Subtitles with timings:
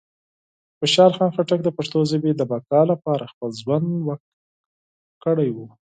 [0.77, 4.31] خوشحال خان خټک د پښتو ژبې د بقا لپاره خپل ژوند وقف
[5.23, 5.57] کړی و.